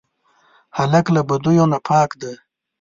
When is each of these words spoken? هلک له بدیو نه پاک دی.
هلک 0.77 1.05
له 1.15 1.21
بدیو 1.29 1.65
نه 1.71 1.79
پاک 1.87 2.09
دی. 2.21 2.33